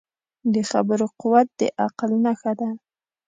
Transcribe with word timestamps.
د 0.53 0.55
خبرو 0.69 1.05
قوت 1.19 1.47
د 1.59 1.61
عقل 1.83 2.11
نښه 2.23 2.51
ده 2.59 2.69